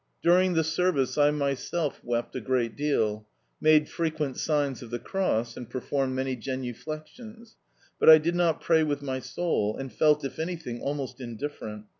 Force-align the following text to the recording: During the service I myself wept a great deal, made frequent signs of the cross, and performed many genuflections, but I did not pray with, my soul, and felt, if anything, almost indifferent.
During 0.23 0.53
the 0.55 0.63
service 0.63 1.15
I 1.15 1.29
myself 1.29 2.03
wept 2.03 2.35
a 2.35 2.41
great 2.41 2.75
deal, 2.75 3.27
made 3.61 3.87
frequent 3.87 4.35
signs 4.39 4.81
of 4.81 4.89
the 4.89 4.97
cross, 4.97 5.55
and 5.55 5.69
performed 5.69 6.15
many 6.15 6.35
genuflections, 6.35 7.55
but 7.99 8.09
I 8.09 8.17
did 8.17 8.33
not 8.33 8.61
pray 8.61 8.81
with, 8.81 9.03
my 9.03 9.19
soul, 9.19 9.77
and 9.77 9.93
felt, 9.93 10.25
if 10.25 10.39
anything, 10.39 10.81
almost 10.81 11.21
indifferent. 11.21 11.85